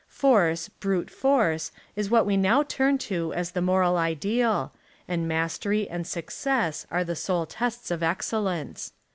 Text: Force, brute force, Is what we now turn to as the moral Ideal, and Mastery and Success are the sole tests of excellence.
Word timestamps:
Force, 0.07 0.67
brute 0.67 1.11
force, 1.11 1.71
Is 1.95 2.09
what 2.09 2.25
we 2.25 2.35
now 2.35 2.63
turn 2.63 2.97
to 3.05 3.33
as 3.33 3.51
the 3.51 3.61
moral 3.61 3.97
Ideal, 3.97 4.73
and 5.07 5.27
Mastery 5.27 5.87
and 5.87 6.07
Success 6.07 6.87
are 6.89 7.03
the 7.03 7.15
sole 7.15 7.45
tests 7.45 7.91
of 7.91 8.01
excellence. 8.01 8.93